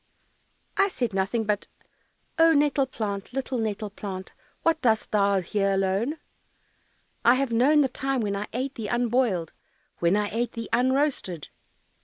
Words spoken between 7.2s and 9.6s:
I have known the time When I ate thee unboiled,